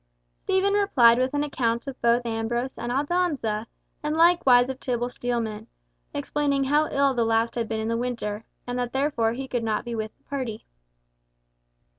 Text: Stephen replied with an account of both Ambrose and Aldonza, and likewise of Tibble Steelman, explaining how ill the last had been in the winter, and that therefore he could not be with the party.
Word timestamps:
Stephen 0.39 0.73
replied 0.73 1.19
with 1.19 1.31
an 1.35 1.43
account 1.43 1.85
of 1.85 2.01
both 2.01 2.25
Ambrose 2.25 2.73
and 2.75 2.91
Aldonza, 2.91 3.67
and 4.01 4.17
likewise 4.17 4.67
of 4.67 4.79
Tibble 4.79 5.09
Steelman, 5.09 5.67
explaining 6.11 6.63
how 6.63 6.87
ill 6.89 7.13
the 7.13 7.23
last 7.23 7.53
had 7.53 7.69
been 7.69 7.79
in 7.79 7.87
the 7.87 7.95
winter, 7.95 8.43
and 8.65 8.79
that 8.79 8.93
therefore 8.93 9.33
he 9.33 9.47
could 9.47 9.63
not 9.63 9.85
be 9.85 9.93
with 9.93 10.17
the 10.17 10.23
party. 10.23 10.65